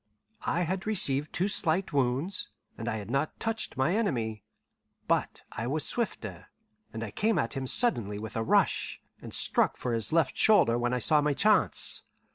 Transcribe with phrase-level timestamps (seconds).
[0.47, 4.41] I had received two slight wounds, and I had not touched my enemy.
[5.07, 6.47] But I was swifter,
[6.91, 10.79] and I came at him suddenly with a rush, and struck for his left shoulder
[10.79, 12.01] when I saw my chance.